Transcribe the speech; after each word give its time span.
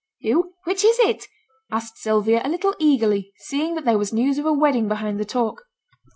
'Who? 0.23 0.55
which 0.63 0.83
is 0.83 0.97
it?' 0.97 1.27
asked 1.71 1.99
Sylvia, 1.99 2.41
a 2.43 2.49
little 2.49 2.73
eagerly, 2.79 3.33
seeing 3.37 3.75
that 3.75 3.85
there 3.85 3.99
was 3.99 4.11
news 4.11 4.39
of 4.39 4.47
a 4.47 4.51
wedding 4.51 4.87
behind 4.87 5.19
the 5.19 5.25
talk. 5.25 5.65